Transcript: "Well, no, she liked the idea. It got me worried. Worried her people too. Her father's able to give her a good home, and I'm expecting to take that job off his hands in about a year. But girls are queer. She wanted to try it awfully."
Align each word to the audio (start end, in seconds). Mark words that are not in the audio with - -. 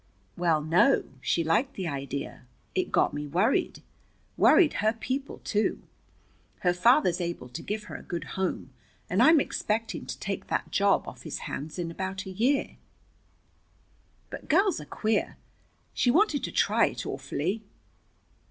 "Well, 0.35 0.63
no, 0.63 1.03
she 1.21 1.43
liked 1.43 1.75
the 1.75 1.87
idea. 1.87 2.47
It 2.73 2.91
got 2.91 3.13
me 3.13 3.27
worried. 3.27 3.83
Worried 4.35 4.73
her 4.81 4.93
people 4.93 5.37
too. 5.43 5.83
Her 6.61 6.73
father's 6.73 7.21
able 7.21 7.49
to 7.49 7.61
give 7.61 7.83
her 7.83 7.95
a 7.97 8.01
good 8.01 8.23
home, 8.33 8.73
and 9.11 9.21
I'm 9.21 9.39
expecting 9.39 10.07
to 10.07 10.17
take 10.19 10.47
that 10.47 10.71
job 10.71 11.07
off 11.07 11.21
his 11.21 11.41
hands 11.45 11.77
in 11.77 11.91
about 11.91 12.25
a 12.25 12.31
year. 12.31 12.77
But 14.31 14.49
girls 14.49 14.81
are 14.81 14.85
queer. 14.85 15.37
She 15.93 16.09
wanted 16.09 16.43
to 16.45 16.51
try 16.51 16.87
it 16.87 17.05
awfully." 17.05 17.61